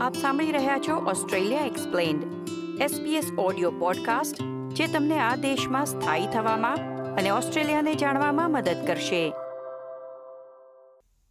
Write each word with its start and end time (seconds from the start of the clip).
આપ 0.00 0.14
સાંભળી 0.14 0.52
રહ્યા 0.52 0.78
છો 0.78 0.96
Australia 0.96 1.60
explained 1.60 2.48
SBS 2.80 3.34
audio 3.38 3.70
podcast 3.70 4.36
જે 4.74 4.86
તમને 4.86 5.18
આ 5.18 5.36
દેશમાં 5.36 5.86
સ્થાયી 5.86 6.26
થવામાં 6.26 6.76
અને 7.16 7.30
ઓસ્ટ્રેલિયાને 7.30 7.94
જાણવામાં 7.94 8.50
મદદ 8.50 8.76
કરશે. 8.86 9.32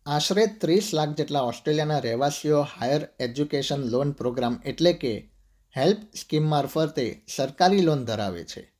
આશરે 0.05 0.47
ત્રીસ 0.47 0.89
લાખ 0.93 1.09
જેટલા 1.09 1.41
ઓસ્ટ્રેલિયાના 1.41 1.99
રહેવાસીઓ 1.99 2.61
હાયર 2.61 3.07
એજ્યુકેશન 3.19 3.75
લોન 3.75 4.11
પ્રોગ્રામ 4.11 4.61
એટલે 4.65 4.93
કે 4.93 5.31
હેલ્પ 5.77 5.97
સ્કીમ 6.15 6.49
મારફતે 6.49 7.21
સરકારી 7.35 7.81
લોન 7.81 8.05
ધરાવે 8.05 8.43
છે. 8.43 8.73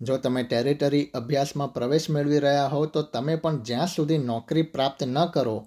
જો 0.00 0.16
તમે 0.16 0.42
ટેરિટરી 0.42 1.10
અભ્યાસમાં 1.14 1.74
પ્રવેશ 1.74 2.10
મેળવી 2.10 2.38
રહ્યા 2.38 2.66
હો, 2.66 2.86
તો 2.86 3.02
તમે 3.02 3.36
પણ 3.36 3.62
જ્યાં 3.62 3.86
સુધી 3.86 4.18
નોકરી 4.18 4.62
પ્રાપ્ત 4.62 5.04
ન 5.04 5.26
કરો, 5.26 5.66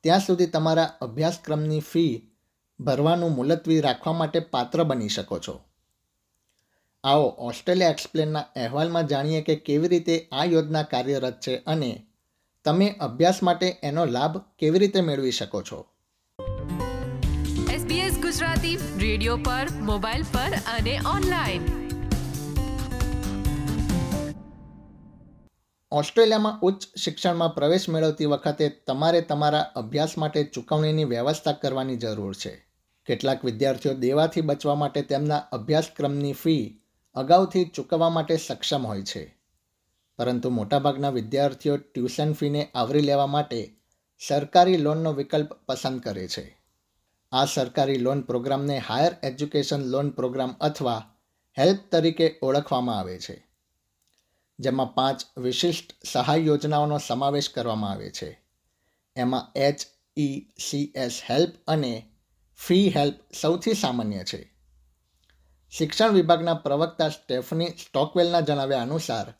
ત્યાં 0.00 0.20
સુધી 0.20 0.46
તમારા 0.46 0.84
અભ્યાસક્રમની 1.00 1.80
ફી 1.80 2.26
ભરવાનું 2.80 3.34
મુલતવી 3.34 3.80
રાખવા 3.80 4.12
માટે 4.12 4.40
પાત્ર 4.40 4.82
બની 4.82 5.08
શકો 5.08 5.38
છો. 5.38 5.60
આવો 7.04 7.24
ઓસ્ટ્રેલિયા 7.38 7.90
એક્સપ્લેનના 7.90 8.40
અહેવાલમાં 8.40 9.06
જાણીએ 9.06 9.42
કે 9.42 9.56
કેવી 9.56 9.88
રીતે 9.88 10.28
આ 10.32 10.44
યોજના 10.44 10.82
કાર્યરત 10.82 11.40
છે 11.40 11.56
અને 11.56 12.06
તમે 12.64 12.96
અભ્યાસ 13.00 13.42
માટે 13.42 13.76
એનો 13.82 14.04
લાભ 14.04 14.38
કેવી 14.58 14.78
રીતે 14.78 15.00
મેળવી 15.00 15.30
શકો 15.30 15.62
છો. 15.62 15.86
SBS 17.68 18.20
ગુજરાતી 18.22 18.76
રેડિયો 18.76 19.36
પર 19.36 19.66
મોબાઈલ 19.80 20.22
પર 20.22 20.54
અને 20.78 21.00
ઓનલાઈન. 21.14 21.62
ઓસ્ટ્રેલિયામાં 25.92 26.60
ઉચ્ચ 26.62 26.98
શિક્ષણમાં 26.98 27.54
પ્રવેશ 27.54 27.88
મેળવતી 27.88 28.24
વખતે 28.24 28.68
તમારે 28.68 29.20
તમારા 29.20 29.60
અભ્યાસ 29.60 30.18
માટે 30.18 30.44
ચૂકવણીની 30.44 31.04
વ્યવસ્થા 31.04 31.52
કરવાની 31.52 31.96
જરૂર 31.96 32.34
છે. 32.34 32.69
કેટલાક 33.10 33.44
વિદ્યાર્થીઓ 33.44 33.94
દેવાથી 33.94 34.40
બચવા 34.40 34.74
માટે 34.74 35.02
તેમના 35.02 35.36
અભ્યાસક્રમની 35.36 36.32
ફી 36.32 36.80
અગાઉથી 37.14 37.64
ચૂકવવા 37.64 38.08
માટે 38.08 38.36
સક્ષમ 38.36 38.86
હોય 38.86 39.02
છે. 39.02 39.36
પરંતુ 40.18 40.50
મોટાભાગના 40.50 41.10
વિદ્યાર્થીઓ 41.10 41.76
ટ્યુશન 41.76 42.32
ફીને 42.32 42.68
આવરી 42.74 43.00
લેવા 43.00 43.26
માટે 43.26 43.74
સરકારી 44.28 44.76
લોનનો 44.76 45.12
વિકલ્પ 45.12 45.52
પસંદ 45.52 46.00
કરે 46.00 46.28
છે. 46.28 46.58
આ 47.32 47.44
સરકારી 47.44 47.98
લોન 47.98 48.20
પ્રોગ્રામને 48.20 48.78
હાયર 48.78 49.16
એજ્યુકેશન 49.22 49.80
લોન 49.80 50.10
પ્રોગ્રામ 50.10 50.54
અથવા 50.60 51.14
હેલ્પ 51.58 51.80
તરીકે 51.90 52.38
ઓળખવામાં 52.42 52.98
આવે 52.98 53.18
છે. 53.18 53.46
જેમાં 54.58 54.94
પાંચ 54.94 55.38
વિશિષ્ટ 55.38 56.06
સહાય 56.12 56.38
યોજનાઓનો 56.38 56.98
સમાવેશ 56.98 57.48
કરવામાં 57.48 57.90
આવે 57.90 58.10
છે. 58.10 58.40
એમાં 59.16 59.52
H 59.56 59.80
E 60.18 60.46
C 60.70 60.92
S 60.94 61.20
HELP 61.30 61.54
અને 61.68 62.08
ફી 62.66 62.88
હેલ્પ 62.88 63.32
સૌથી 63.40 63.74
સામાન્ય 63.74 64.24
છે. 64.24 64.54
શિક્ષણ 65.70 66.08
વિભાગના 66.08 66.54
પ્રવક્તા 66.54 67.08
સ્ટેફની 67.08 67.66
સ્ટોકવેલના 67.66 68.40
જણાવ્યા 68.40 68.82
અનુસાર 68.82 69.34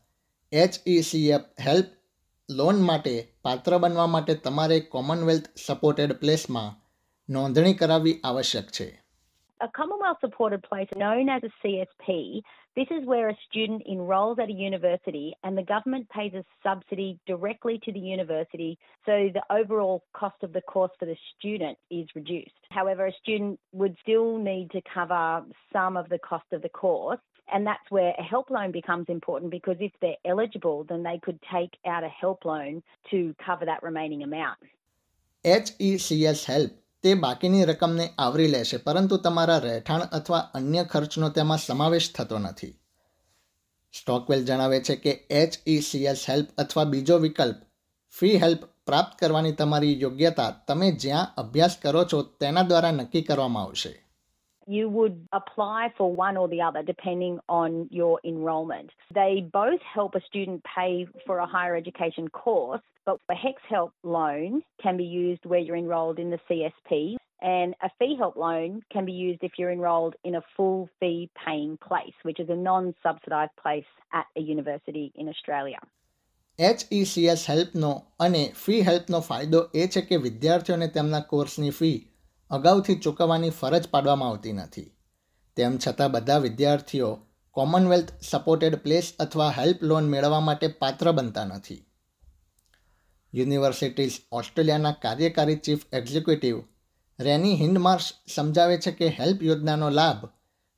એચઈસીએફ 0.52 1.40
હેલ્પ 1.60 1.86
લોન 2.50 2.80
માટે 2.80 3.34
પાત્ર 3.42 3.78
બનવા 3.78 4.06
માટે 4.06 4.34
તમારે 4.34 4.80
કોમનવેલ્થ 4.80 5.44
સપોર્ટેડ 5.66 6.12
પ્લેસમાં 6.12 6.86
નોંધણી 7.32 7.74
કરાવવી 7.74 8.20
આવશ્યક 8.24 8.70
છે. 8.70 8.99
A 9.62 9.68
Commonwealth 9.68 10.16
supported 10.20 10.62
place 10.62 10.88
known 10.96 11.28
as 11.28 11.42
a 11.42 11.50
CSP 11.62 12.40
This 12.74 12.86
is 12.90 13.04
where 13.04 13.28
a 13.28 13.36
student 13.46 13.82
enrolls 13.86 14.38
at 14.38 14.48
a 14.48 14.52
university 14.52 15.34
and 15.44 15.56
the 15.56 15.62
government 15.62 16.08
pays 16.08 16.32
a 16.32 16.44
subsidy 16.62 17.18
directly 17.26 17.78
to 17.84 17.92
the 17.92 17.98
university, 17.98 18.78
so 19.04 19.28
the 19.34 19.42
overall 19.50 20.02
cost 20.14 20.42
of 20.42 20.54
the 20.54 20.62
course 20.62 20.92
for 20.98 21.04
the 21.04 21.16
student 21.38 21.76
is 21.90 22.08
reduced. 22.14 22.54
However, 22.70 23.06
a 23.06 23.12
student 23.20 23.60
would 23.72 23.96
still 24.00 24.38
need 24.38 24.70
to 24.70 24.80
cover 24.94 25.44
some 25.70 25.98
of 25.98 26.08
the 26.08 26.18
cost 26.18 26.46
of 26.52 26.62
the 26.62 26.70
course. 26.70 27.20
And 27.52 27.66
that's 27.66 27.90
where 27.90 28.14
a 28.16 28.22
help 28.22 28.48
loan 28.48 28.72
becomes 28.72 29.06
important 29.08 29.50
because 29.50 29.76
if 29.80 29.92
they're 30.00 30.14
eligible, 30.24 30.84
then 30.84 31.02
they 31.02 31.20
could 31.22 31.38
take 31.52 31.76
out 31.84 32.02
a 32.02 32.08
help 32.08 32.46
loan 32.46 32.82
to 33.10 33.34
cover 33.44 33.66
that 33.66 33.82
remaining 33.82 34.22
amount. 34.22 34.58
HECS 35.44 36.44
help 36.46 36.70
તે 37.04 37.14
બાકીની 37.14 37.64
રકમને 37.64 38.06
આવરી 38.18 38.48
લેશે, 38.48 38.78
પરંતુ 38.78 39.16
તમારા 39.16 39.58
રહેઠાણ 39.58 40.08
અથવા 40.12 40.42
અન્ય 40.54 40.84
ખર્ચનો 40.84 41.28
તેમાં 41.28 41.58
સમાવેશ 41.58 42.08
થતો 42.12 42.38
નથી. 42.38 42.74
સ્ટોકવેલ 43.94 44.44
જણાવે 44.44 44.80
છે 44.80 44.96
કે 44.96 45.12
એચ 45.30 45.52
ઈસીએસ 45.66 46.28
હેલ્પ 46.28 46.48
અથવા 46.58 46.84
બીજો 46.84 47.16
વિકલ્પ 47.18 47.58
ફી 48.14 48.36
હેલ્પ 48.36 48.62
પ્રાપ્ત 48.86 49.18
કરવાની 49.18 49.52
તમારી 49.52 49.96
યોગ્યતા 50.00 50.50
તમે 50.66 50.92
જ્યાં 50.92 51.32
અભ્યાસ 51.36 51.74
કરો 51.82 52.04
છો 52.04 52.22
તેના 52.22 52.62
દ્વારા 52.62 52.90
નક્કી 52.90 53.22
કરવામાં 53.22 53.64
આવશે. 53.64 53.92
you 54.67 54.89
would 54.89 55.27
apply 55.31 55.93
for 55.97 56.11
one 56.13 56.37
or 56.37 56.47
the 56.47 56.61
other 56.61 56.81
depending 56.83 57.39
on 57.47 57.87
your 57.91 58.19
enrolment. 58.23 58.91
They 59.13 59.47
both 59.53 59.81
help 59.81 60.15
a 60.15 60.21
student 60.21 60.63
pay 60.63 61.07
for 61.25 61.37
a 61.37 61.45
higher 61.45 61.75
education 61.75 62.29
course, 62.29 62.81
but 63.05 63.19
a 63.29 63.35
HEX 63.35 63.61
help 63.69 63.93
loan 64.03 64.63
can 64.81 64.97
be 64.97 65.03
used 65.03 65.45
where 65.45 65.59
you're 65.59 65.75
enrolled 65.75 66.19
in 66.19 66.31
the 66.31 66.39
CSP, 66.49 67.15
and 67.41 67.75
a 67.83 67.89
fee 67.99 68.15
help 68.17 68.35
loan 68.35 68.81
can 68.91 69.05
be 69.05 69.11
used 69.11 69.43
if 69.43 69.51
you're 69.57 69.71
enrolled 69.71 70.15
in 70.23 70.35
a 70.35 70.41
full 70.57 70.89
fee 70.99 71.29
paying 71.45 71.77
place, 71.77 72.13
which 72.23 72.39
is 72.39 72.49
a 72.49 72.55
non 72.55 72.95
subsidised 73.03 73.55
place 73.61 73.85
at 74.13 74.25
a 74.35 74.41
university 74.41 75.11
in 75.15 75.29
Australia. 75.29 75.79
એચઈસીએસ 76.59 77.49
હેલ્પનો 77.49 78.03
અને 78.19 78.53
fee 78.65 78.81
હેલ્પનો 78.81 79.19
ફાયદો 79.19 79.59
એ 79.73 79.87
છે 79.87 80.01
કે 80.01 80.17
વિદ્યાર્થીઓને 80.17 80.87
તેમના 80.87 81.19
કોર્સની 81.19 81.69
fee 81.69 82.07
અગાઉથી 82.50 82.94
ચૂકવવાની 82.94 83.50
ફરજ 83.50 83.88
પાડવામાં 83.88 84.28
આવતી 84.28 84.52
નથી. 84.52 84.96
તેમ 85.56 85.78
છતાં 85.78 86.10
બધા 86.10 86.38
વિદ્યાર્થીઓ 86.38 87.18
કોમનવેલ્થ 87.50 88.12
સપોર્ટેડ 88.30 88.76
પ્લેસ 88.76 89.12
અથવા 89.18 89.50
હેલ્પ 89.50 89.82
લોન 89.82 90.08
મેળવવા 90.08 90.40
માટે 90.40 90.68
પાત્ર 90.68 91.12
બનતા 91.12 91.44
નથી. 91.44 91.86
યુનિવર્સિટીઝ 93.34 94.18
ઓસ્ટ્રેલિયાના 94.32 94.92
કાર્યકારી 94.92 95.56
ચીફ 95.56 95.80
એક્ઝિક્યુટિવ 95.92 96.60
રેની 97.20 97.56
હિન્ડમાર્શ 97.56 98.12
સમજાવે 98.34 98.78
છે 98.78 98.90
કે 98.90 99.08
હેલ્પ 99.08 99.42
યોજનાનો 99.42 99.90
લાભ 99.90 100.28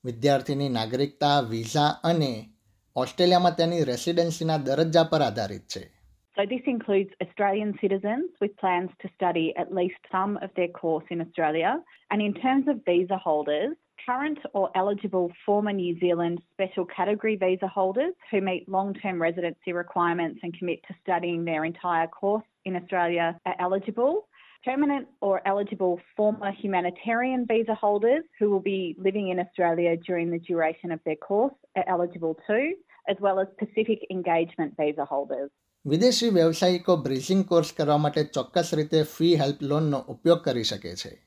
વિદ્યાર્થીની 0.05 0.69
નાગરિકતા, 0.69 1.41
વિઝા 1.41 1.89
અને 2.05 2.51
ઓસ્ટ્રેલિયામાં 2.97 3.57
તેની 3.57 3.85
રેસિડેન્સીના 3.85 4.57
દરજ્જા 4.57 5.03
પર 5.03 5.23
આધારિત 5.23 5.69
છે. 5.69 6.02
So, 6.35 6.47
this 6.49 6.63
includes 6.67 7.11
Australian 7.21 7.77
citizens 7.79 8.31
with 8.41 8.57
plans 8.57 8.89
to 9.03 9.11
study 9.15 9.53
at 9.59 9.75
least 9.75 9.99
some 10.11 10.39
of 10.39 10.49
their 10.57 10.69
course 10.69 11.05
in 11.11 11.21
Australia. 11.21 11.83
And 12.11 12.23
in 12.23 12.33
terms 12.33 12.69
of 12.69 12.83
visa 12.87 13.19
holders, 13.19 13.77
current 14.07 14.39
or 14.55 14.71
eligible 14.75 15.31
former 15.45 15.73
New 15.73 15.99
Zealand 16.01 16.41
special 16.53 16.87
category 16.87 17.37
visa 17.37 17.69
holders 17.69 18.15
who 18.31 18.41
meet 18.41 18.67
long 18.67 18.95
term 18.95 19.21
residency 19.21 19.75
requirements 19.75 20.41
and 20.43 20.57
commit 20.59 20.83
to 20.89 20.95
studying 21.03 21.45
their 21.45 21.67
entire 21.67 22.07
course 22.07 22.45
in 22.65 22.77
Australia 22.77 23.39
are 23.45 23.57
eligible. 23.61 24.27
Permanent 24.65 25.09
or 25.21 25.47
eligible 25.47 26.01
former 26.17 26.53
humanitarian 26.53 27.47
visa 27.47 27.75
holders 27.75 28.25
who 28.39 28.49
will 28.49 28.61
be 28.61 28.97
living 28.99 29.29
in 29.29 29.39
Australia 29.39 29.97
during 29.99 30.31
the 30.31 30.39
duration 30.39 30.93
of 30.93 31.01
their 31.05 31.17
course 31.17 31.55
are 31.77 31.85
eligible 31.89 32.39
too, 32.47 32.75
as 33.09 33.17
well 33.21 33.39
as 33.39 33.49
Pacific 33.59 34.07
engagement 34.11 34.75
visa 34.79 35.05
holders. 35.05 35.51
વિદેશી 35.87 36.29
વ્યવસાયિકો 36.29 36.97
bridging 36.97 37.45
course 37.45 37.73
કરવા 37.77 37.97
માટે 37.97 38.25
ચોક્કસ 38.25 38.75
રીતે 38.75 39.03
fee 39.03 39.37
help 39.37 39.63
લોનનો 39.63 39.99
ઉપયોગ 39.99 40.45
કરી 40.45 40.65
શકે 40.65 40.97
છે. 40.97 41.27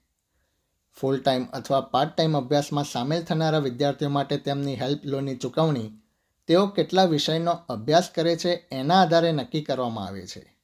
ફૂલ 1.01 1.19
ટાઈમ 1.19 1.43
અથવા 1.43 1.81
પાર્ટ 1.81 2.15
ટાઈમ 2.15 2.37
અભ્યાસમાં 2.37 2.83
સામેલ 2.83 3.23
થનારા 3.23 3.59
વિદ્યાર્થીઓ 3.59 4.09
માટે 4.09 4.37
તેમની 4.37 4.75
હેલ્પ 4.75 5.05
લોનની 5.05 5.35
ચૂકવણી 5.35 5.91
તેઓ 6.47 6.67
કેટલા 6.67 7.03
વિષયનો 7.03 7.51
અભ્યાસ 7.51 8.09
કરે 8.15 8.37
છે 8.37 8.67
એના 8.71 9.01
આધારે 9.01 9.31
નક્કી 9.31 9.61
કરવામાં 9.61 10.07
આવે 10.07 10.27
છે. 10.27 10.57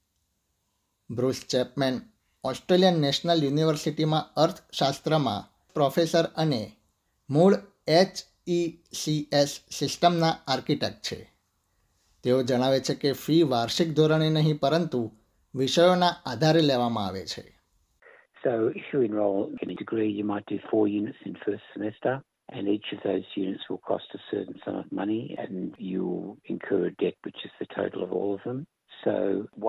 બ્રુસ 1.09 1.41
ચેપમેન, 1.49 2.01
ઓસ્ટ્રેલિયન 2.43 2.93
નેશનલ 2.93 3.43
યુનિવર્સિટીમાં 3.43 4.33
અર્થશાસ્ત્રમાં 4.33 5.63
પ્રોફેસર 5.73 6.25
અને 6.25 6.71
મૂળ 7.29 7.55
એચ 7.87 8.17
ઈ 8.49 8.83
સી 8.93 9.29
એસ 9.31 9.59
સિસ્ટમના 9.71 10.37
આર્કિટેક્ટ 10.47 11.01
છે. 11.01 11.30
તેઓ 12.22 12.42
જણાવે 12.42 12.80
છે 12.80 12.94
કે 13.02 13.12
ફી 13.24 13.42
વાર્ષિક 13.52 13.90
ધોરણે 13.96 14.28
નહીં 14.36 14.54
પરંતુ 14.62 15.00
વિષયોના 15.54 16.08
આધારે 16.26 16.62
લેવામાં 16.70 17.04
આવે 17.06 17.24
છે 17.34 17.44
So 18.44 18.72
if 18.80 18.84
you 18.92 19.00
enroll 19.00 19.38
in 19.62 19.70
a 19.70 19.74
degree, 19.74 20.08
you 20.08 20.24
might 20.24 20.46
do 20.46 20.58
four 20.70 20.82
units 20.86 21.18
in 21.28 21.34
first 21.44 21.64
semester, 21.74 22.12
and 22.48 22.68
each 22.68 22.88
of 22.92 23.00
those 23.02 23.24
units 23.34 23.64
will 23.68 23.82
cost 23.90 24.14
a 24.14 24.20
certain 24.30 24.58
sum 24.64 24.76
of 24.76 24.92
money, 24.92 25.34
and 25.38 25.74
you'll 25.78 26.36
incur 26.44 26.86
a 26.86 26.92
debt, 27.02 27.16
which 27.24 27.40
is 27.44 27.54
the 27.58 27.66
total 27.74 28.04
of 28.04 28.12
all 28.12 28.34
of 28.34 28.42
them. 28.44 28.60
So 29.04 29.14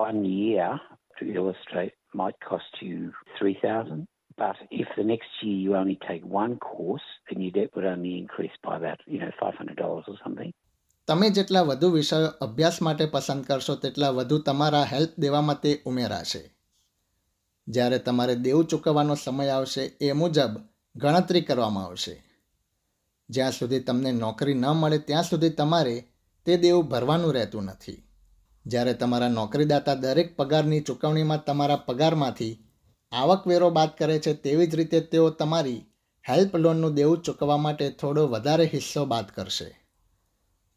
one 0.04 0.24
year, 0.24 0.68
to 1.18 1.24
illustrate, 1.38 1.94
might 2.14 2.38
cost 2.40 2.72
you 2.80 3.12
three 3.38 3.58
thousand. 3.60 4.06
But 4.36 4.56
if 4.70 4.88
the 4.96 5.02
next 5.02 5.30
year 5.42 5.56
you 5.56 5.76
only 5.76 5.98
take 6.08 6.24
one 6.24 6.56
course, 6.58 7.08
then 7.28 7.42
your 7.42 7.50
debt 7.50 7.74
would 7.74 7.84
only 7.84 8.16
increase 8.16 8.56
by 8.62 8.76
about 8.76 9.00
you 9.06 9.18
know 9.18 9.32
five 9.40 9.54
hundred 9.54 9.76
dollars 9.76 10.04
or 10.06 10.16
something. 10.22 10.52
તમે 11.07 11.29
જેટલા 11.29 11.61
વધુ 11.61 11.89
વિષયો 11.89 12.27
અભ્યાસ 12.27 12.81
માટે 12.81 13.05
પસંદ 13.05 13.45
કરશો, 13.45 13.75
તેટલા 13.75 14.09
વધુ 14.09 14.39
તમારા 14.39 14.83
હેલ્પ 14.83 15.09
દેવામાં 15.17 15.61
તે 15.61 15.81
ઉમેરાશે. 15.85 16.55
જ્યારે 17.67 17.99
તમારે 17.99 18.35
દેવું 18.35 18.67
ચૂકવવાનો 18.67 19.15
સમય 19.15 19.49
આવશે, 19.49 19.81
એ 19.81 20.11
મુજબ 20.11 20.57
ગણતરી 20.95 21.41
કરવામાં 21.41 21.85
આવશે. 21.85 22.23
જ્યાં 23.29 23.51
સુધી 23.51 23.79
તમને 23.79 24.11
નોકરી 24.11 24.53
ન 24.53 24.65
મળે, 24.65 24.97
ત્યાં 24.97 25.23
સુધી 25.23 25.49
તમારે 25.49 26.07
તે 26.45 26.57
દેવું 26.57 26.87
ભરવાનું 26.87 27.33
રહેતું 27.33 27.63
નથી. 27.63 28.03
જ્યારે 28.65 28.93
તમારા 28.93 29.27
નોકરીદાતા 29.27 29.93
દરેક 29.93 30.35
પગારની 30.35 30.81
ચૂકવણીમાં 30.81 31.45
તમારા 31.45 31.75
પગારમાંથી 31.75 32.65
આવકવેરો 33.11 33.69
બાદ 33.69 33.89
કરે 33.97 34.19
છે, 34.19 34.33
તેવી 34.33 34.67
જ 34.67 34.75
રીતે 34.75 34.99
તેઓ 34.99 35.29
તમારી 35.29 35.85
હેલ્પ 36.29 36.55
લોનનું 36.55 36.93
દેવું 36.93 37.23
ચૂકવવા 37.23 37.57
માટે 37.57 37.89
થોડો 37.89 38.27
વધારે 38.27 38.69
હિસ્સો 38.73 39.05
બાદ 39.05 39.25
કરશે. 39.27 39.82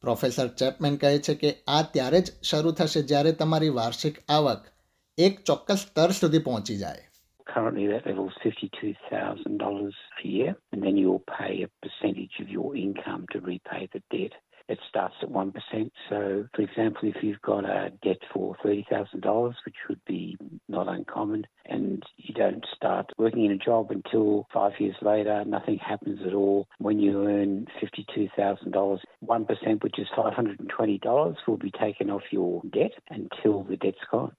પ્રોફેસર 0.07 0.47
ચેપમેન 0.63 1.01
કહે 1.03 1.13
છે 1.29 1.37
કે 1.43 1.53
આ 1.77 1.83
ત્યારે 1.97 2.21
જ 2.21 2.39
શરૂ 2.51 2.75
થશે 2.81 3.05
જ્યારે 3.13 3.35
તમારી 3.43 3.75
વાર્ષિક 3.81 4.23
આવક 4.39 4.73
એક 5.19 5.45
ચોક્કસ 5.51 5.85
સ્તર 5.85 6.17
સુધી 6.21 6.47
પહોંચી 6.49 6.81
જાય 6.85 7.05
Currently, 7.47 7.85
that 7.91 8.07
level 8.07 8.27
is 8.31 8.39
$52,000 8.45 9.93
a 10.23 10.29
year, 10.29 10.51
and 10.73 10.83
then 10.85 10.97
you'll 11.01 11.23
pay 11.29 11.53
a 11.63 11.69
percentage 11.85 12.35
of 12.43 12.51
your 12.55 12.71
income 12.77 13.23
to 13.33 13.41
repay 13.47 13.83
the 13.95 14.03
debt. 14.11 14.35
it 14.69 14.79
starts 14.89 15.15
at 15.23 15.31
1%. 15.31 15.91
So, 16.09 16.49
for 16.55 16.63
example, 16.63 17.09
if 17.09 17.23
you've 17.23 17.41
got 17.43 17.65
a 17.65 17.93
debt 18.03 18.19
for 18.33 18.57
$30,000, 18.65 19.55
which 19.65 19.77
would 19.89 20.01
be 20.07 20.37
not 20.69 20.89
uncommon, 20.89 21.47
and 21.67 22.03
don't 22.37 22.65
start 22.77 23.13
working 23.19 23.45
in 23.45 23.53
a 23.53 23.59
job 23.59 23.91
until 23.91 24.47
five 24.53 24.75
years 24.81 24.99
later, 25.03 25.45
nothing 25.47 25.79
happens 25.79 26.21
at 26.21 26.35
all. 26.35 26.69
When 26.79 26.99
you 26.99 27.27
earn 27.29 27.67
$52,000, 27.81 29.01
1%, 29.27 29.83
which 29.83 29.99
is 29.99 30.09
$520, 30.17 31.37
will 31.47 31.57
be 31.57 31.71
taken 31.71 32.11
off 32.11 32.23
your 32.31 32.63
debt 32.73 32.95
until 33.11 33.65
the 33.65 33.77
debt's 33.77 34.07
gone. 34.11 34.33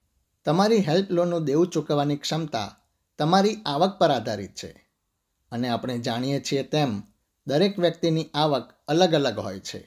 તમારી 0.46 0.78
help 0.78 1.10
લોનનું 1.10 1.44
દેવું 1.44 1.66
ચૂકવવાની 1.66 2.16
ક્ષમતા 2.16 2.66
તમારી 3.18 3.56
આવક 3.66 3.98
પર 3.98 4.10
આધારિત 4.10 4.54
છે 4.54 4.70
અને 5.52 5.68
આપણે 5.68 5.98
જાણીએ 5.98 6.40
છીએ 6.40 6.62
તેમ 6.62 6.90
દરેક 7.46 7.78
વ્યક્તિની 7.78 8.30
આવક 8.34 8.74
અલગ 8.88 9.14
અલગ 9.14 9.38
હોય 9.38 9.60
છે 9.60 9.80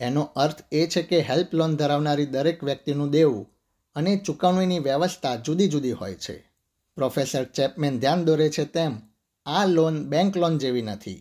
એનો 0.00 0.22
અર્થ 0.36 0.60
એ 0.72 0.86
છે 0.86 1.02
કે 1.02 1.20
હેલ્પ 1.20 1.54
લોન 1.54 1.76
ધરાવનારી 1.76 2.26
દરેક 2.26 2.64
વ્યક્તિનું 2.64 3.10
દેવું 3.10 3.46
અને 3.96 4.16
ચૂકવણીની 4.16 4.78
વ્યવસ્થા 4.78 5.36
જુદી 5.36 5.68
જુદી 5.68 5.92
હોય 5.92 6.14
છે 6.14 6.47
પ્રોફેસર 6.97 7.43
ચેપમેન 7.57 7.99
ધ્યાન 7.99 8.25
દોરે 8.29 8.47
છે 8.55 8.65
તેમ 8.75 8.93
આ 9.45 9.61
લોન 9.75 9.95
બેંક 10.09 10.37
લોન 10.43 10.57
જેવી 10.63 10.81
નથી 10.89 11.19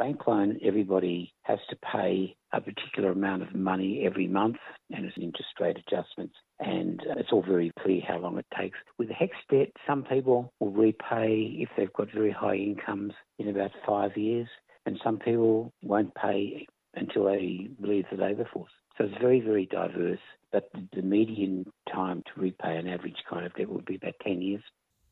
Bank 0.00 0.20
loan, 0.26 0.58
everybody 0.70 1.16
has 1.42 1.58
to 1.68 1.76
pay 1.94 2.34
a 2.58 2.60
particular 2.68 3.10
amount 3.12 3.42
of 3.46 3.50
money 3.54 3.90
every 4.08 4.26
month 4.26 4.56
and 4.92 5.04
it's 5.04 5.18
interest 5.18 5.54
rate 5.60 5.78
adjustments. 5.84 6.36
And 6.58 7.02
it's 7.18 7.32
all 7.32 7.42
very 7.42 7.70
clear 7.82 8.00
how 8.08 8.18
long 8.18 8.38
it 8.38 8.46
takes. 8.58 8.78
With 8.98 9.10
HEX 9.10 9.32
debt, 9.50 9.68
some 9.86 10.02
people 10.04 10.54
will 10.58 10.70
repay 10.70 11.30
if 11.64 11.68
they've 11.76 11.92
got 11.92 12.18
very 12.20 12.30
high 12.30 12.56
incomes 12.56 13.12
in 13.38 13.48
about 13.48 13.72
five 13.86 14.16
years, 14.16 14.48
and 14.86 14.98
some 15.04 15.18
people 15.18 15.72
won't 15.82 16.14
pay 16.14 16.66
until 16.94 17.24
they 17.24 17.68
leave 17.78 18.06
the 18.10 18.16
labour 18.16 18.48
force. 18.52 18.72
So 18.96 19.04
it's 19.04 19.20
very, 19.20 19.40
very 19.40 19.66
diverse. 19.66 20.24
But 20.50 20.70
the 20.96 21.02
median 21.02 21.66
time 21.92 22.22
to 22.28 22.40
repay 22.40 22.76
an 22.76 22.88
average 22.88 23.22
kind 23.28 23.46
of 23.46 23.54
debt 23.54 23.68
would 23.68 23.84
be 23.84 23.96
about 23.96 24.14
10 24.24 24.42
years. 24.42 24.62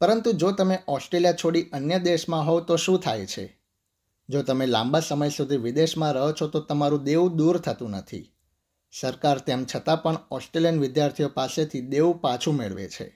પરંતુ 0.04 0.32
જો 0.32 0.52
તમે 0.52 0.78
Australia 0.88 1.32
છોડી 1.32 1.64
અન્ય 1.74 2.00
દેશમાં 2.00 2.46
હોવ 2.46 2.60
તો 2.60 2.76
શું 2.76 3.00
થાય 3.00 3.26
છે 3.26 3.58
જો 4.30 4.44
તમે 4.44 4.66
લાંબા 4.66 5.00
સમય 5.00 5.30
સુધી 5.30 5.58
વિદેશમાં 5.58 6.14
રહો 6.14 6.32
છો 6.32 6.48
તો 6.48 6.60
તમારું 6.60 7.04
દેવું 7.04 7.38
દૂર 7.38 7.58
થતું 7.58 7.90
નથી 7.90 8.24
સરકાર 9.00 9.38
તેમ 9.38 9.64
છતાં 9.76 10.04
પણ 10.04 10.18
ઓસ્ટ્રેલિયન 10.32 10.80
વિદ્યાર્થીઓ 10.80 11.30
પાસેથી 11.30 11.82
દેવું 11.82 12.22
પાછું 12.22 12.54
મેળવે 12.56 12.88
છે 12.88 13.08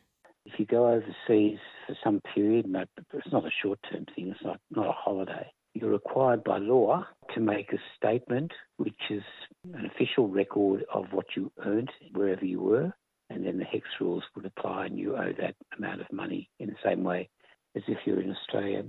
you're 5.77 5.97
required 6.01 6.41
by 6.43 6.57
law 6.57 7.05
to 7.33 7.39
make 7.39 7.69
a 7.73 7.81
statement 7.95 8.51
which 8.77 9.03
is 9.09 9.25
an 9.73 9.85
official 9.85 10.27
record 10.41 10.79
of 10.93 11.03
what 11.11 11.25
you 11.37 11.51
earned 11.65 11.91
wherever 12.13 12.45
you 12.45 12.61
were, 12.61 12.87
and 13.37 13.45
then 13.45 13.57
the 13.57 13.67
HEX 13.75 13.81
rules 14.01 14.23
would 14.37 14.45
apply 14.45 14.89
and 14.89 14.97
you 15.03 15.09
owe 15.09 15.33
that 15.33 15.55
amount 15.79 15.99
of 16.01 16.07
money 16.13 16.41
in 16.59 16.69
the 16.69 16.79
same 16.89 17.03
way 17.09 17.21
as 17.75 17.83
if 17.89 17.97
you're 18.07 18.23
in 18.23 18.29
Australia. 18.29 18.83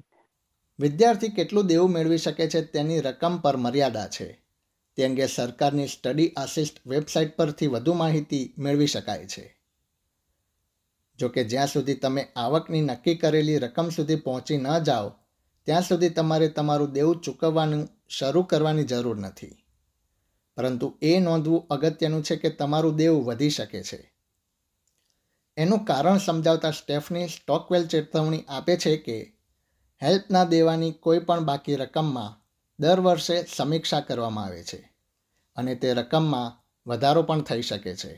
વિદ્યાર્થી 0.80 1.28
કેટલું 1.28 1.66
દેવું 1.66 1.90
મેળવી 1.90 2.18
શકે 2.18 2.50
છે 2.50 2.62
તેની 2.62 3.00
રકમ 3.00 3.38
પર 3.38 3.56
મર્યાદા 3.56 4.08
છે. 4.08 4.42
તે 4.96 5.04
અંગે 5.04 5.26
સરકારની 5.26 5.86
સ્ટડી 5.86 6.28
આસિસ્ટ 6.28 6.86
વેબસાઇટ 6.86 7.36
પરથી 7.36 7.66
વધુ 7.66 7.92
માહિતી 7.92 8.54
મેળવી 8.58 8.86
શકાય 8.86 9.26
છે. 9.26 9.58
જોકે 11.18 11.44
જ્યાં 11.44 11.66
સુધી 11.66 11.94
તમે 11.94 12.26
આવકની 12.36 12.80
નક્કી 12.80 13.14
કરેલી 13.14 13.58
રકમ 13.58 13.88
સુધી 13.88 14.16
પહોંચી 14.16 14.56
ન 14.56 14.78
જાઓ, 14.78 15.08
ત્યાં 15.64 15.82
સુધી 15.82 16.08
તમારે 16.08 16.48
તમારું 16.48 16.92
દેવું 16.92 17.20
ચૂકવવાનું 17.20 17.88
શરૂ 18.08 18.42
કરવાની 18.42 18.84
જરૂર 18.84 19.18
નથી. 19.18 19.56
પરંતુ 20.56 20.98
એ 21.02 21.20
નોંધવું 21.20 21.66
અગત્યનું 21.70 22.22
છે 22.22 22.36
કે 22.36 22.50
તમારું 22.50 22.96
દેવું 22.96 23.24
વધી 23.24 23.50
શકે 23.50 23.82
છે. 23.82 24.17
એનું 25.58 25.80
કારણ 25.84 26.18
સમજાવતા 26.18 26.70
સ્ટેફની 26.70 27.28
સ્ટોકવેલ 27.28 27.86
ચેતવણી 27.86 28.44
આપે 28.48 28.74
છે 28.76 28.92
કે 29.06 29.16
હેલ્પના 30.02 30.44
દેવાની 30.50 30.92
કોઈ 31.00 31.20
પણ 31.20 31.48
બાકી 31.48 31.76
રકમમાં 31.76 32.36
દર 32.78 33.00
વર્ષે 33.00 33.38
સમીક્ષા 33.48 34.00
કરવામાં 34.00 34.44
આવે 34.44 34.62
છે 34.62 34.78
અને 35.56 35.74
તે 35.74 35.94
રકમમાં 35.94 36.54
વધારો 36.86 37.22
પણ 37.22 37.42
થઈ 37.42 37.62
શકે 37.62 37.94
છે 38.02 38.14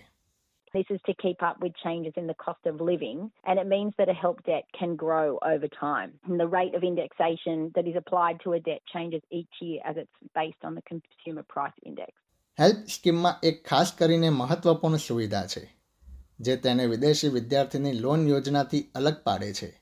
This 0.74 0.90
is 0.90 1.00
to 1.06 1.14
keep 1.14 1.40
up 1.42 1.56
with 1.62 1.74
changes 1.84 2.14
in 2.16 2.26
the 2.26 2.36
cost 2.36 2.64
of 2.64 2.74
living, 2.82 3.18
and 3.44 3.58
it 3.58 3.66
means 3.66 3.92
that 3.98 4.08
a 4.08 4.14
help 4.14 4.38
debt 4.44 4.66
can 4.80 4.92
grow 4.96 5.26
over 5.44 5.68
time. 5.80 6.10
And 6.26 6.38
the 6.38 6.50
rate 6.58 6.74
of 6.74 6.84
indexation 6.84 7.56
that 7.74 7.86
is 7.86 7.96
applied 7.96 8.38
to 8.44 8.52
a 8.52 8.60
debt 8.60 8.82
changes 8.94 9.22
each 9.32 9.54
year 9.60 9.80
as 9.84 9.96
it's 9.96 10.18
based 10.34 10.62
on 10.64 10.72
the 10.74 10.86
consumer 10.92 11.44
price 11.54 11.78
index. 11.84 12.12
HELP 12.58 12.88
સ્કીમમાં 12.88 13.36
એક 13.42 13.60
ખાસ 13.64 13.98
કરીને 13.98 14.30
મહત્વપૂર્ણ 14.38 15.04
સુવિધા 15.08 15.46
છે 15.46 15.62
જે 16.40 16.56
તેને 16.56 16.86
વિદેશી 16.86 17.28
વિદ્યાર્થીની 17.28 17.92
લોન 17.92 18.28
યોજનાથી 18.28 18.84
અલગ 18.94 19.14
પાડે 19.24 19.52
છે 19.52 19.80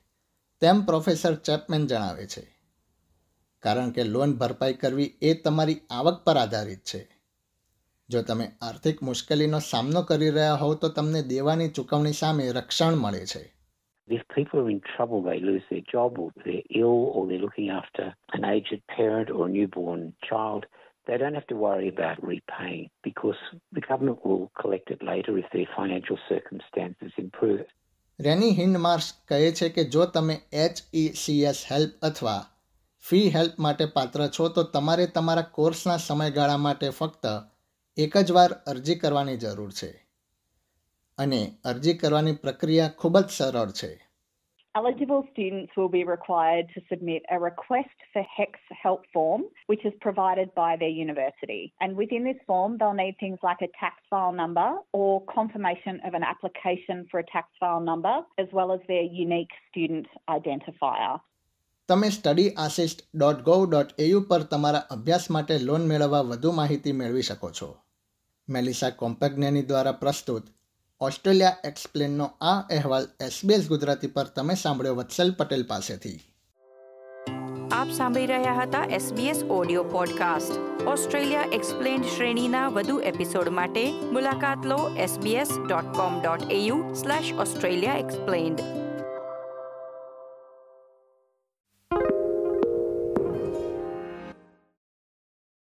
તેમ 0.61 0.81
પ્રોફેસર 0.85 1.35
ચેપમેન 1.35 1.87
જણાવે 1.87 2.27
છે. 2.27 2.47
કારણ 3.59 3.91
કે 3.91 4.03
લોન 4.03 4.37
ભરપાઈ 4.37 4.73
કરવી 4.73 5.13
એ 5.21 5.33
તમારી 5.33 5.77
આવક 5.89 6.23
પર 6.23 6.37
આધારિત 6.37 6.79
છે. 6.79 7.07
જો 8.09 8.21
તમે 8.21 8.51
આર્થિક 8.61 9.03
મુશ્કેલીનો 9.03 9.59
સામનો 9.59 10.01
કરી 10.01 10.29
રહ્યા 10.29 10.53
હોવ 10.53 10.75
તો 10.75 10.89
તમને 10.89 11.21
દેવાની 11.21 11.69
ચૂકવણી 11.69 12.11
સામે 12.11 12.51
રક્ષણ 12.51 12.95
મળે 12.95 13.25
છે. 13.25 13.59
If 14.11 14.21
people 14.37 14.59
are 14.59 14.71
in 14.71 14.79
trouble, 14.79 15.21
they 15.29 15.39
lose 15.51 15.61
their 15.71 15.81
job 15.81 16.17
or 16.19 16.29
they're 16.45 16.63
ill 16.75 16.99
or 17.15 17.27
they're 17.27 17.43
looking 17.45 17.69
after 17.69 18.05
an 18.07 18.45
aged 18.53 18.81
parent 18.97 19.27
or 19.29 19.47
a 19.47 19.51
newborn 19.53 20.01
child, 20.01 20.63
they 21.09 21.17
don't 21.17 21.33
have 21.33 21.47
to 21.47 21.55
worry 21.57 21.89
about 21.89 22.17
repaying 22.23 22.89
because 23.03 23.39
the 23.71 23.81
government 23.81 24.23
will 24.23 24.51
collect 24.61 24.91
it 24.91 25.01
later 25.03 25.37
if 25.37 25.47
their 25.51 25.69
financial 25.75 26.19
circumstances 26.29 27.11
improve. 27.17 27.65
Renee 28.19 28.49
Hindmarsh 28.51 29.05
કહે 29.27 29.51
છે 29.51 29.69
કે 29.69 29.83
જો 29.89 30.05
તમે 30.15 30.35
H 30.63 30.81
E 30.93 31.05
C 31.15 31.37
S 31.51 31.59
HELP 31.71 31.91
અથવા 32.01 32.41
fee 33.05 33.29
help 33.29 33.55
માટે 33.57 33.85
પાત્ર 33.93 34.27
છો 34.29 34.49
તો 34.49 34.63
તમારે 34.73 35.05
તમારા 35.07 35.51
કોર્સના 35.51 35.97
સમયગાળા 35.97 36.57
માટે 36.57 36.89
ફક્ત 36.89 37.33
એક 37.97 38.17
જ 38.17 38.31
વાર 38.31 38.51
અરજી 38.67 38.95
કરવાની 38.95 39.37
જરૂર 39.37 39.71
છે 39.71 39.91
અને 41.17 41.41
અરજી 41.65 41.93
કરવાની 41.93 42.41
પ્રક્રિયા 42.43 42.95
ખૂબ 42.99 43.15
જ 43.19 43.29
સરળ 43.29 43.71
છે 43.71 43.91
Eligible 44.76 45.22
students 45.32 45.72
will 45.76 45.88
be 45.88 46.02
required 46.02 46.66
to 46.74 46.80
submit 46.88 47.22
a 47.30 47.38
request 47.38 47.96
for 48.12 48.22
HEX 48.36 48.58
help 48.82 49.02
form, 49.12 49.42
which 49.66 49.84
is 49.86 49.92
provided 50.00 50.48
by 50.56 50.74
their 50.76 50.88
university. 50.88 51.72
And 51.80 51.96
within 51.96 52.24
this 52.24 52.40
form, 52.44 52.78
they'll 52.78 52.92
need 52.92 53.16
things 53.20 53.38
like 53.42 53.62
a 53.62 53.70
tax 53.78 53.94
file 54.10 54.32
number 54.32 54.68
or 54.92 55.24
confirmation 55.26 56.00
of 56.04 56.14
an 56.14 56.24
application 56.24 57.06
for 57.10 57.20
a 57.20 57.26
tax 57.26 57.46
file 57.60 57.84
number, 57.90 58.16
as 58.36 58.48
well 58.52 58.72
as 58.72 58.80
their 58.88 59.06
unique 59.24 59.54
student 59.68 60.06
identifier. 60.28 61.14
તમે 61.88 62.10
study 62.10 62.44
assist 62.56 63.00
dot 63.14 63.40
gov 63.42 63.62
dot 63.70 63.90
AU 63.98 64.20
પર 64.20 64.42
તમારા 64.42 64.78
અભ્યાસ 64.90 65.30
માટે 65.30 65.58
loan 65.62 65.82
મેળવવા 65.86 66.20
વધુ 66.20 66.52
માહિતી 66.52 66.92
મેળવી 66.92 67.22
શકો 67.22 67.50
છો 67.50 67.68
મેલિસા 68.48 68.90
કોમ્પેગ્નેની 68.90 69.62
દ્વારા 69.62 69.92
પ્રસ્તુત 69.92 70.46
ઓસ્ટ્રેલિયા 71.01 71.57
એક્સપ્લેનનો 71.63 72.25
આ 72.41 72.59
અહેવાલ 72.59 73.03
એસબીએસ 73.21 73.67
ગુજરાતી 73.67 74.07
પર 74.07 74.23
તમે 74.23 74.55
સાંભળ્યો 74.55 74.95
વત્સલ 74.95 75.31
પટેલ 75.31 75.63
પાસેથી. 75.63 76.19
આપ 77.71 77.89
સાંભળી 77.89 78.25
રહ્યા 78.25 78.53
હતા 78.53 78.83
SBS 78.83 79.43
audio 79.43 79.83
podcast. 79.83 80.83
Australia 80.87 81.41
explained 81.53 82.05
શ્રેણીના 82.05 82.67
વધુ 82.67 82.99
એપિસોડ 82.99 83.49
માટે 83.49 83.91
મુલાકાત 83.91 84.65
લો 84.65 84.95
SBS 84.97 85.49
dot 85.69 85.85
com 85.85 86.21
dot 86.21 86.51
AU 86.51 86.93
slash 86.93 87.33
Australia 87.33 87.93
explained 87.97 88.78